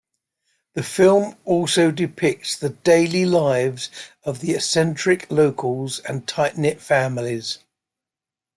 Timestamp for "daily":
2.69-3.23